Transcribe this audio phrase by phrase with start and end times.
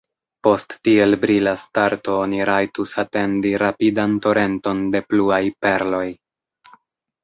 [0.45, 6.07] Post tiel brila starto oni rajtus atendi rapidan torenton de pluaj perloj.